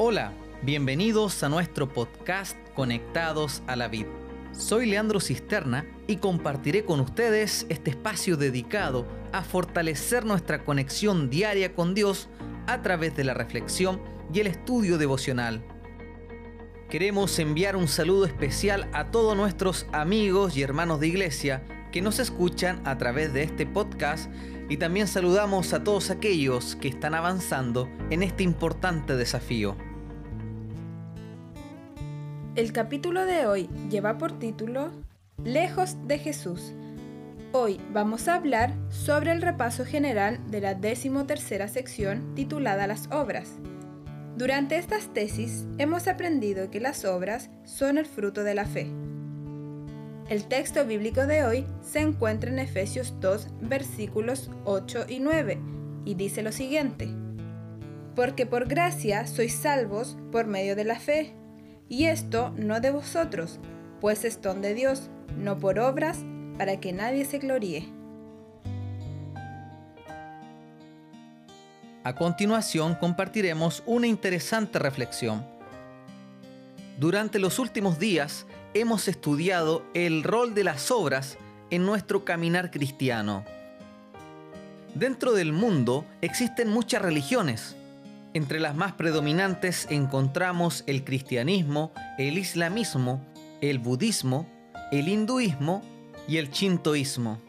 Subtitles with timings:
[0.00, 0.32] Hola,
[0.62, 4.06] bienvenidos a nuestro podcast Conectados a la Vid.
[4.52, 11.74] Soy Leandro Cisterna y compartiré con ustedes este espacio dedicado a fortalecer nuestra conexión diaria
[11.74, 12.28] con Dios
[12.68, 14.00] a través de la reflexión
[14.32, 15.64] y el estudio devocional.
[16.88, 22.20] Queremos enviar un saludo especial a todos nuestros amigos y hermanos de iglesia que nos
[22.20, 24.30] escuchan a través de este podcast
[24.68, 29.76] y también saludamos a todos aquellos que están avanzando en este importante desafío.
[32.58, 34.90] El capítulo de hoy lleva por título
[35.44, 36.72] Lejos de Jesús.
[37.52, 43.52] Hoy vamos a hablar sobre el repaso general de la decimotercera sección titulada Las obras.
[44.36, 48.90] Durante estas tesis hemos aprendido que las obras son el fruto de la fe.
[50.28, 55.60] El texto bíblico de hoy se encuentra en Efesios 2 versículos 8 y 9
[56.04, 57.08] y dice lo siguiente.
[58.16, 61.37] Porque por gracia sois salvos por medio de la fe
[61.88, 63.58] y esto no de vosotros,
[64.00, 66.18] pues es don de Dios, no por obras,
[66.56, 67.88] para que nadie se gloríe.
[72.04, 75.44] A continuación compartiremos una interesante reflexión.
[76.98, 81.38] Durante los últimos días hemos estudiado el rol de las obras
[81.70, 83.44] en nuestro caminar cristiano.
[84.94, 87.76] Dentro del mundo existen muchas religiones,
[88.38, 93.20] entre las más predominantes encontramos el cristianismo, el islamismo,
[93.60, 94.48] el budismo,
[94.92, 95.82] el hinduismo
[96.28, 97.40] y el chintoísmo.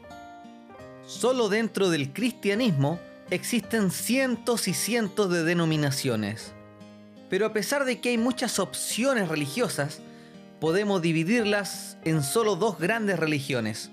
[1.06, 6.54] Solo dentro del cristianismo existen cientos y cientos de denominaciones.
[7.30, 10.02] Pero a pesar de que hay muchas opciones religiosas,
[10.60, 13.92] podemos dividirlas en solo dos grandes religiones,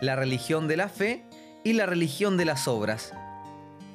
[0.00, 1.22] la religión de la fe
[1.64, 3.12] y la religión de las obras.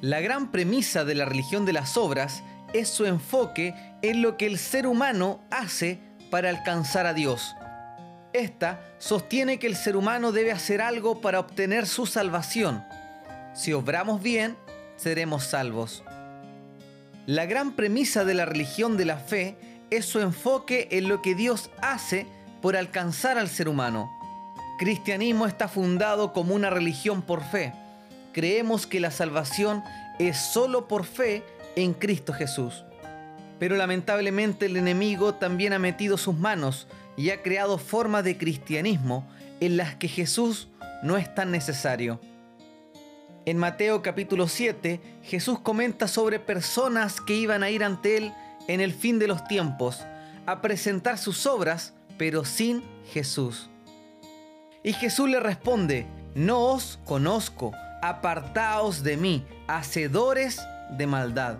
[0.00, 4.46] La gran premisa de la religión de las obras es su enfoque en lo que
[4.46, 5.98] el ser humano hace
[6.30, 7.54] para alcanzar a Dios.
[8.32, 12.82] Esta sostiene que el ser humano debe hacer algo para obtener su salvación.
[13.52, 14.56] Si obramos bien,
[14.96, 16.02] seremos salvos.
[17.26, 19.58] La gran premisa de la religión de la fe
[19.90, 22.26] es su enfoque en lo que Dios hace
[22.62, 24.10] por alcanzar al ser humano.
[24.78, 27.74] Cristianismo está fundado como una religión por fe
[28.32, 29.82] creemos que la salvación
[30.18, 31.42] es solo por fe
[31.76, 32.84] en Cristo Jesús.
[33.58, 39.28] Pero lamentablemente el enemigo también ha metido sus manos y ha creado formas de cristianismo
[39.60, 40.68] en las que Jesús
[41.02, 42.20] no es tan necesario.
[43.46, 48.32] En Mateo capítulo 7, Jesús comenta sobre personas que iban a ir ante Él
[48.68, 50.04] en el fin de los tiempos,
[50.46, 53.68] a presentar sus obras, pero sin Jesús.
[54.82, 57.72] Y Jesús le responde, no os conozco,
[58.02, 60.60] apartaos de mí, hacedores
[60.96, 61.58] de maldad.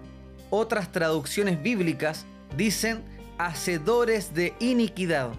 [0.50, 3.02] Otras traducciones bíblicas dicen
[3.38, 5.30] hacedores de iniquidad.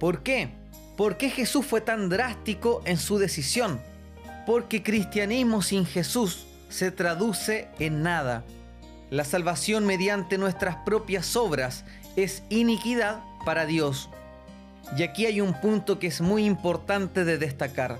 [0.00, 0.50] ¿Por qué?
[0.96, 3.80] ¿Por qué Jesús fue tan drástico en su decisión?
[4.46, 8.44] Porque cristianismo sin Jesús se traduce en nada.
[9.10, 11.84] La salvación mediante nuestras propias obras
[12.16, 14.10] es iniquidad para Dios.
[14.96, 17.98] Y aquí hay un punto que es muy importante de destacar.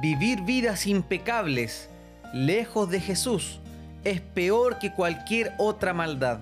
[0.00, 1.88] Vivir vidas impecables,
[2.34, 3.60] lejos de Jesús,
[4.04, 6.40] es peor que cualquier otra maldad.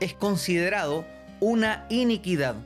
[0.00, 1.04] Es considerado
[1.38, 2.56] una iniquidad,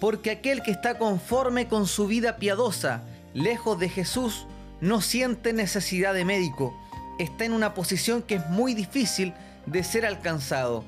[0.00, 3.02] porque aquel que está conforme con su vida piadosa,
[3.34, 4.46] lejos de Jesús,
[4.80, 6.72] no siente necesidad de médico.
[7.18, 9.34] Está en una posición que es muy difícil
[9.66, 10.84] de ser alcanzado.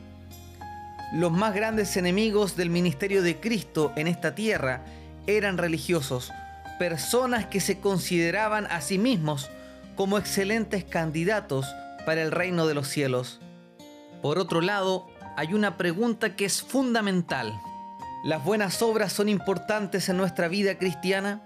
[1.12, 4.84] Los más grandes enemigos del ministerio de Cristo en esta tierra
[5.26, 6.30] eran religiosos,
[6.78, 9.50] personas que se consideraban a sí mismos
[9.96, 11.66] como excelentes candidatos
[12.04, 13.40] para el reino de los cielos.
[14.22, 17.52] Por otro lado, hay una pregunta que es fundamental.
[18.24, 21.42] ¿Las buenas obras son importantes en nuestra vida cristiana?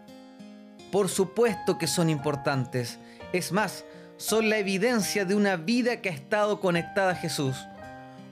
[0.92, 2.98] Por supuesto que son importantes.
[3.32, 3.84] Es más,
[4.16, 7.56] son la evidencia de una vida que ha estado conectada a Jesús.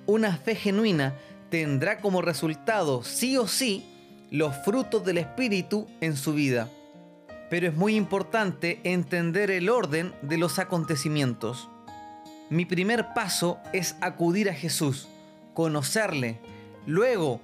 [0.06, 1.14] Una fe genuina
[1.50, 3.84] tendrá como resultado, sí o sí,
[4.30, 6.68] los frutos del Espíritu en su vida
[7.50, 11.68] pero es muy importante entender el orden de los acontecimientos.
[12.50, 15.08] Mi primer paso es acudir a Jesús,
[15.54, 16.38] conocerle.
[16.86, 17.40] Luego,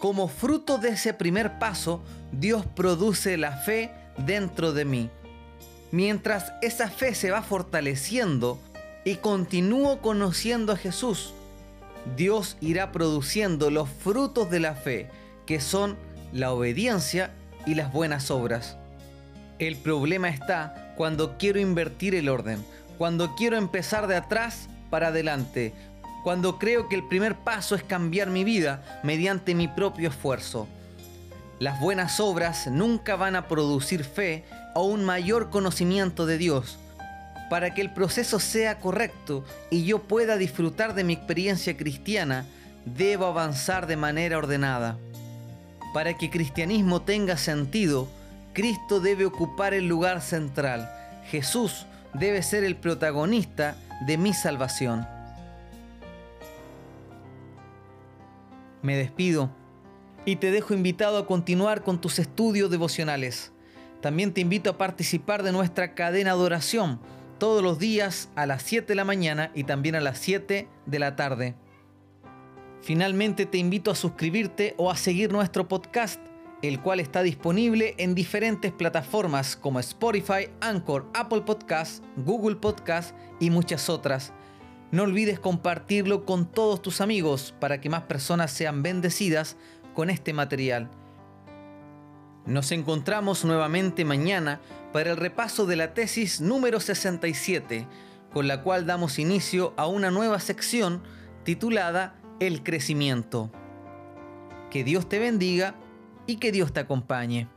[0.00, 2.02] como fruto de ese primer paso,
[2.32, 5.10] Dios produce la fe dentro de mí.
[5.90, 8.58] Mientras esa fe se va fortaleciendo
[9.04, 11.34] y continúo conociendo a Jesús,
[12.16, 15.08] Dios irá produciendo los frutos de la fe,
[15.46, 15.96] que son
[16.32, 17.34] la obediencia
[17.66, 18.76] y las buenas obras.
[19.58, 22.64] El problema está cuando quiero invertir el orden,
[22.98, 25.72] cuando quiero empezar de atrás para adelante,
[26.24, 30.66] cuando creo que el primer paso es cambiar mi vida mediante mi propio esfuerzo.
[31.60, 36.78] Las buenas obras nunca van a producir fe o un mayor conocimiento de Dios.
[37.48, 42.44] Para que el proceso sea correcto y yo pueda disfrutar de mi experiencia cristiana,
[42.84, 44.96] debo avanzar de manera ordenada.
[45.92, 48.08] Para que cristianismo tenga sentido,
[48.54, 50.88] Cristo debe ocupar el lugar central.
[51.26, 55.06] Jesús debe ser el protagonista de mi salvación.
[58.80, 59.50] Me despido
[60.24, 63.52] y te dejo invitado a continuar con tus estudios devocionales.
[64.00, 67.00] También te invito a participar de nuestra cadena de oración
[67.38, 70.98] todos los días a las 7 de la mañana y también a las 7 de
[70.98, 71.54] la tarde.
[72.82, 76.20] Finalmente te invito a suscribirte o a seguir nuestro podcast,
[76.68, 83.50] el cual está disponible en diferentes plataformas como Spotify, Anchor, Apple Podcasts, Google Podcasts y
[83.50, 84.32] muchas otras.
[84.90, 89.56] No olvides compartirlo con todos tus amigos para que más personas sean bendecidas
[89.94, 90.90] con este material.
[92.46, 94.60] Nos encontramos nuevamente mañana
[94.92, 97.86] para el repaso de la tesis número 67,
[98.32, 101.02] con la cual damos inicio a una nueva sección
[101.44, 103.50] titulada el crecimiento.
[104.70, 105.74] Que Dios te bendiga
[106.26, 107.48] y que Dios te acompañe.